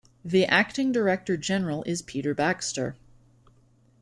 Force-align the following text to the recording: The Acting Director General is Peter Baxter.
The 0.25 0.47
Acting 0.47 0.91
Director 0.91 1.37
General 1.37 1.83
is 1.83 2.01
Peter 2.01 2.33
Baxter. 2.33 2.95